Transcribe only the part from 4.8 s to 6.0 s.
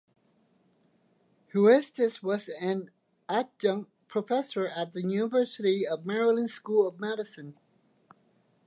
the University